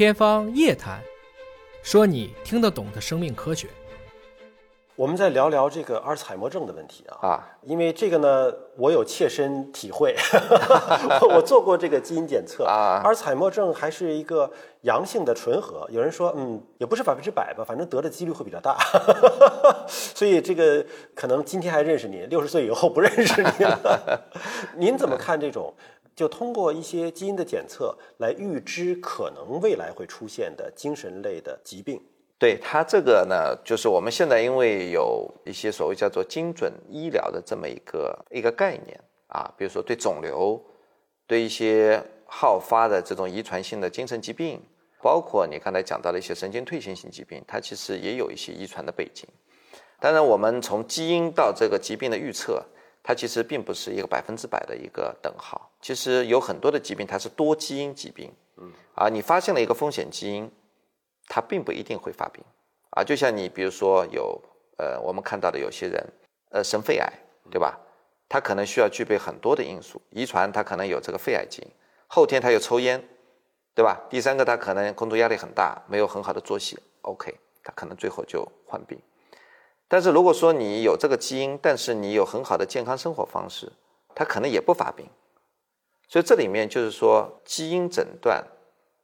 [0.00, 0.98] 天方夜谭，
[1.82, 3.68] 说你听得懂的生命科学。
[4.96, 10.16] 我们再聊聊这个阿尔茨海默症的问题啊啊，因为这个呢，我有切身体会，
[11.36, 14.50] 我做过这个基因检测啊阿尔茨海默症还是一个
[14.82, 18.78] 阳性的纯合，有人说，嗯，也不是百分之百吧，反正得的几率会比较大，
[19.86, 20.82] 所以这个
[21.14, 23.78] 可能今天还认识你，六十岁以后不认识你了。
[24.78, 25.74] 您怎么看这种？
[26.14, 32.00] 就通过一些基因的检测来预知可能未来会出现的精神类的疾病。
[32.38, 40.58] 对它这个呢，就是我们现在因为有一些所谓叫做精准医疗的这么一个一个概念啊，比如说对肿瘤，
[41.26, 44.62] 对一些好发的这种遗传性的精神疾病，
[45.02, 49.28] 包括你刚才讲到的一些神经退行性疾病，它其实也有一些遗传的背景。
[50.00, 52.64] 当然，我们从基因到这个疾病的预测，
[53.02, 55.70] 它其实并不是一个百分之百的一个等号。
[55.80, 60.50] 其实有很多的疾病，它是多基因疾病，嗯，啊，你发现了一个风险基因。
[61.32, 62.42] 它并不一定会发病，
[62.90, 64.42] 啊，就像你比如说有
[64.78, 66.04] 呃，我们看到的有些人，
[66.50, 67.08] 呃，生肺癌，
[67.48, 67.78] 对吧？
[68.28, 71.68] 他可能需要具备很多的因素，遗传他可能有这个肺癌基因，
[72.08, 73.00] 后天他又抽烟，
[73.76, 73.96] 对吧？
[74.10, 79.00] 第三个他可能工作压力很大，没有很好的作息，OK，他可能最后就患病。
[79.90, 83.70] 但是如果说你有这个基因，但是你有很好的健康生活方式，
[84.14, 85.04] 他可能也不发病。
[86.08, 88.42] 所以这里面就是说基因诊断。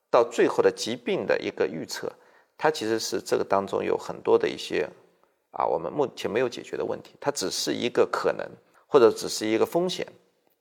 [0.08, 2.10] 到最后的疾病的一个预测，
[2.56, 4.88] 它其实是这个当中有很多的一些
[5.50, 8.48] 啊，我们目前没有解决的问题，它只是一个可能
[8.86, 10.06] 或者只是一个风险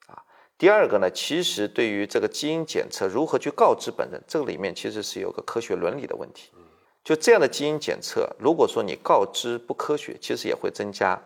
[0.08, 0.18] 啊。
[0.58, 6.52] 第二个呢，其实对于这个基因检测如何去告知本人，这个里面其实是有个科学伦理的问题。
[7.06, 11.18] 就这样的基因检测，如果说你告知不科学，其实也会增加。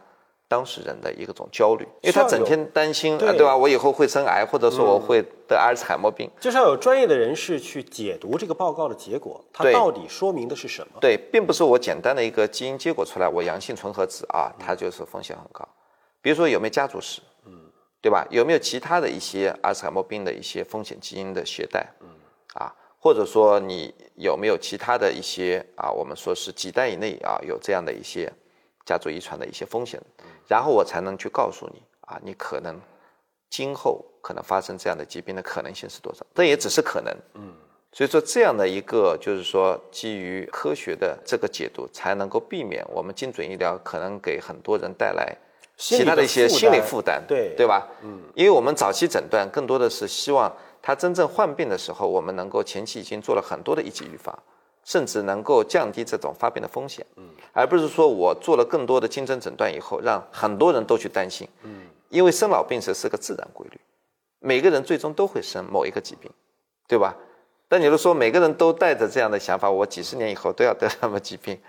[0.51, 3.55] 当事人的一个种焦虑，因为他整天担心，对吧？
[3.55, 10.97] 我以后会生癌，或者说我会得阿尔茨海默病，就是要有专业的人士去解读这个报告的结果，它到底说明的是什么？
[10.99, 15.63] 对，并不是我简单的一个基因结果出来，我阳性纯合子啊，它就是风险很高。
[16.19, 17.69] 比如说有没有家族史，嗯，
[18.01, 18.25] 对吧？
[18.31, 22.07] 有没有其他的一些阿尔茨海默病的一些风险基因的携带，嗯，
[22.55, 28.31] 啊，或者说你有没有其他的一些啊，我们说是几代以内啊，有这样的一些。
[28.85, 30.01] 家族遗传的一些风险，
[30.47, 32.81] 然后我才能去告诉你啊，你可能
[33.47, 36.25] 今后可能发生这样的疾病的可能性是多少？
[36.33, 37.53] 这也只是可能，嗯，
[37.91, 45.37] 所以说这样的一个就是说基于科学的这个解读，才能够避免我们精准医疗可能给很多人带来
[45.79, 47.87] 其他的一些心理负担，对对吧？
[48.03, 54.37] 嗯，因为我们早期诊断更多的是希望他真正患病的时候，我们能够前期已经做了很多的一级预防。
[54.85, 57.23] 甚至能够降低这种发病的风险，嗯，
[57.53, 63.79] 而不是说我做了更多的精准诊断以后，让很多人都去担心，嗯，因为生老病死是个自然规律，
[64.39, 66.31] 每个人最终都会生某一个疾病，
[66.87, 67.15] 对吧？
[67.67, 71.59] 但你如果说每个人都带着这样的想法，我几十年以后都要得什么疾病，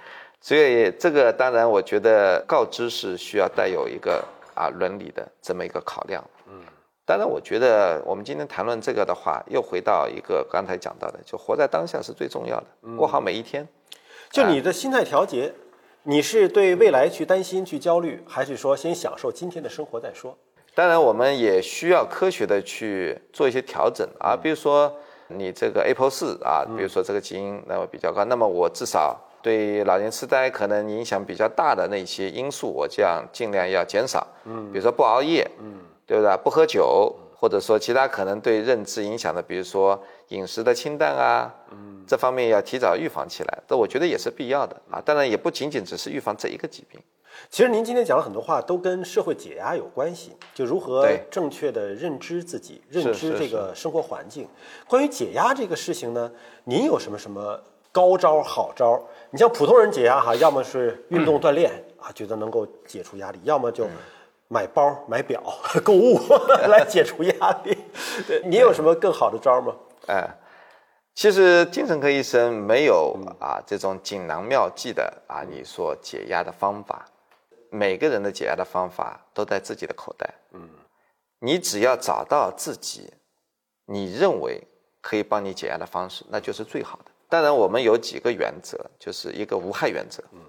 [0.41, 4.25] 所以这个当然我觉得告知是需要带有一个
[4.55, 6.25] 啊伦理的这么一个考量。
[6.49, 6.61] 嗯
[7.07, 13.67] 当然，我觉得我们今天谈论这个的话，又回到一个刚才讲到的，就活在当下是最重要的，过好每一天。
[14.31, 15.53] 就你的心态调节，
[16.05, 20.39] 你是对未来去担心、去焦虑，还是说先享受今天的生活再说？
[20.73, 24.95] 当然，我们也需要科学的去做一些调整啊，比如说
[25.27, 34.27] 你这个 Apple 四啊，比如说这个基因那么比较高，那么我至少对老年痴呆可能影响比较大的那些因素，我这样尽量要减少。
[34.45, 35.51] 嗯，比如说不熬夜。
[35.61, 35.81] 嗯。
[36.11, 36.37] 对不对？
[36.39, 39.97] 不喝酒，或者说其他可能对认知影响的，比如说
[40.31, 45.01] 饮食的清淡啊，嗯，这方面要提早预防起来，这我觉得也是必要的啊。
[45.01, 47.01] 当然，也不仅仅只是预防这一个疾病。
[47.49, 54.49] 其实您今天讲了很多话，都跟社会解压有关系，就如何正确的认知自己，认知这个生活环境。
[54.89, 56.29] 关于解压这个事情呢，
[56.65, 57.63] 您有什么什么
[57.93, 59.03] 高招好招？
[59.31, 61.71] 你像普通人解压哈，要么是运动锻炼
[62.01, 63.87] 啊，觉得能够解除压力，要么就。
[64.53, 65.41] 买包、买表、
[65.85, 66.19] 购物
[66.67, 67.79] 来解除压力，
[68.43, 69.73] 你有什么更好的招吗？
[70.09, 70.29] 哎，
[71.15, 77.07] 其实精神科医生没有啊这种锦囊妙计的啊，你说解压的方法，
[77.71, 80.29] 每个人的解压的方法都在自己的口袋。
[80.51, 80.69] 嗯，
[81.39, 83.13] 你只要找到自己
[83.87, 84.61] 你认为
[85.01, 87.10] 可以帮你解压的方式，那就是最好的。
[87.31, 90.23] 当然，我们有几个原则，就是一个无害原则。
[90.33, 90.41] 嗯，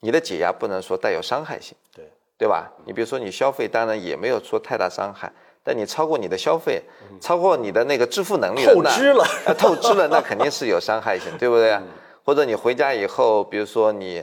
[0.00, 1.76] 你的解压不能说带有伤害性。
[1.94, 2.04] 对。
[2.38, 2.70] 对吧？
[2.84, 5.32] 你比如说，你消费当然也没有说太大伤害，
[5.64, 6.82] 但你超过你的消费，
[7.18, 9.24] 超过你的那个支付能力，透支了，
[9.56, 11.80] 透支了，那肯定是有伤害性， 对不对？
[12.22, 14.22] 或者你回家以后，比如说你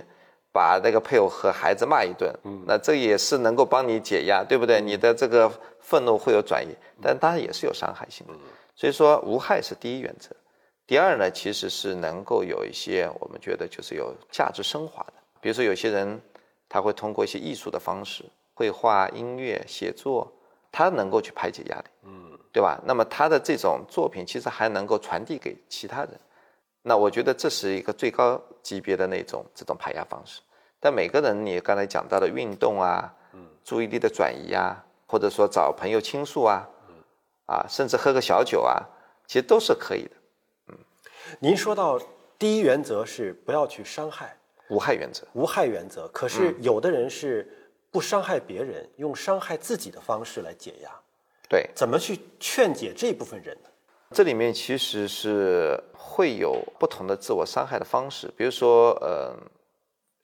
[0.51, 2.31] 把那个配偶和孩子骂一顿，
[2.67, 4.79] 那这也是能够帮你解压，对不对？
[4.79, 6.67] 你的这个愤怒会有转移，
[7.01, 8.33] 但当然也是有伤害性的。
[8.75, 10.29] 所以说，无害是第一原则。
[10.85, 16.21] 第二呢，其实是能够有一些我们觉得就是有价值升华的，比如说有些人
[16.67, 20.31] 他会通过一些艺术的方式，绘画、音乐、写作，
[20.71, 22.79] 他能够去排解压力，嗯，对吧？
[22.85, 26.19] 那么他的这种作品其实还能够传递给其他人，
[26.81, 30.41] 那我觉得这是一个最高级别的那种这种排压方式。
[30.81, 36.95] 但每个人你刚才讲到的运动啊，嗯，注意力的转移啊，或者说找朋友倾诉啊，嗯，
[37.45, 38.83] 啊，甚至喝个小酒啊，
[39.25, 40.11] 其实都是可以的。
[41.39, 41.99] 您说到
[42.37, 44.37] 第一原则是不要去伤害，
[44.69, 46.07] 无害原则，无害原则。
[46.09, 47.47] 可是有的人是
[47.91, 50.89] 不伤害别人，用伤害自己的方式来解压。
[51.49, 53.69] 对，怎么去劝解这部分人呢？
[54.11, 59.35] 这里面其实是会有不同的自我伤害的方式，比如说，呃，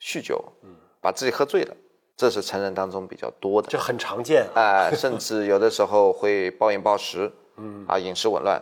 [0.01, 1.75] 酗酒，嗯，把自己喝醉了，
[2.15, 4.91] 这是成人当中比较多的，这很常见啊。
[4.91, 8.61] 甚至有的时候会暴饮暴食，嗯，啊，饮食紊乱。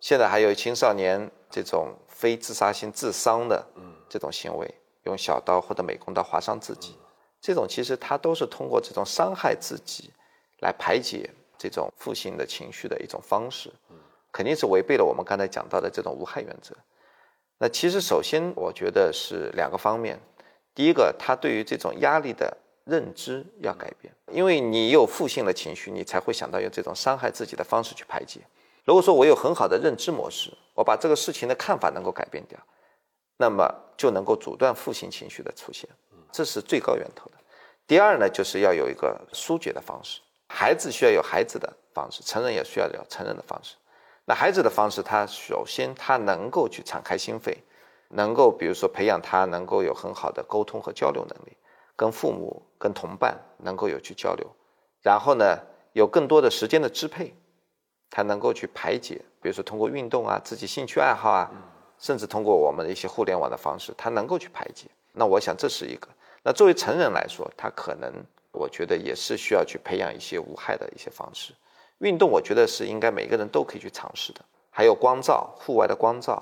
[0.00, 1.30] 现在还有青少年。
[1.54, 3.64] 这种非自杀性自伤的
[4.08, 4.68] 这种行为，
[5.04, 6.96] 用小刀或者美工刀划伤自己，
[7.40, 10.10] 这种其实他都是通过这种伤害自己
[10.62, 13.72] 来排解这种负性的情绪的一种方式，
[14.32, 16.74] 肯定是违背了我们刚才讲到的这种无害原则。
[17.58, 20.18] 那其实首先我觉得是两个方面，
[20.74, 28.40] 第一个，他对于这种压力的认知要改变，因为你有负性的情绪，你才会想到用这种伤害自己的方式去排解。
[28.84, 32.58] 如果说我有很好的认知模式，我把这个事情的看法能够改变掉，
[33.38, 33.66] 那么
[33.96, 35.88] 就能够阻断负性情绪的出现，
[36.30, 37.32] 这是最高源头的。
[37.86, 43.76] 第二呢，就是要有一个疏解的方式，孩子需要有孩子的方式，成人也需要有成人的方式。
[44.26, 47.56] 那孩子的方式，他首先他能够去敞开心扉，
[48.08, 51.56] 能够比如说培养他能够有很好的沟通和交流能力，
[51.96, 54.46] 跟父母、跟同伴能够有去交流，
[55.00, 55.58] 然后呢，
[55.92, 57.34] 有更多的时间的支配。
[58.16, 61.50] 他能够去排解，比如说通过运动啊，自己兴趣爱好啊，
[61.98, 64.86] 甚至通过我们的一些互联网的方式，它能够去排解。
[65.12, 66.06] 那我想这是一个。
[66.44, 68.12] 那作为成人来说，他可能
[68.52, 71.52] 我觉得也是需要去培养一些无害的一些方式。
[71.98, 74.40] 运动，我觉得是应该每个人都可以去尝试的。
[74.70, 76.40] 还有光照，户外的光照，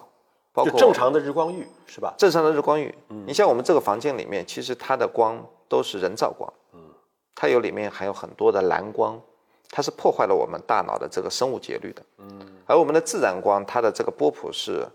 [0.53, 2.13] 包括正常的日光浴是吧？
[2.19, 2.95] 正常的日光浴。
[3.09, 3.25] 嗯。
[3.27, 6.53] 你像我们这个房间里面，其实它的光都是人造光。
[6.75, 6.81] 嗯。
[7.35, 9.19] 它有里面含有很多的蓝光。
[9.75, 12.29] 它是破坏了我们大脑的这个生物节律的，嗯，
[12.67, 14.87] 而我们的自然光，它的这个波谱是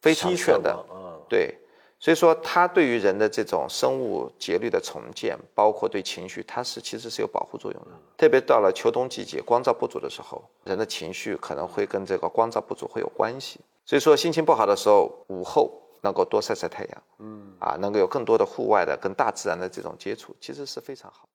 [0.00, 1.58] 非常全的，嗯，对，
[1.98, 7.88] 所以说它对于人的这种生物节律的重建，包括对情绪，它是其实是有保护作用的。
[8.16, 13.58] 特别到了秋冬季节，光照不足的时候，人的情绪可能会跟这个光照不足会有关系。
[13.84, 15.68] 所以说心情不好的时候，午后
[16.00, 21.28] 能够多晒晒太阳，嗯，啊，能够有更多的户外的跟大自然的这种接触，其实是非常好。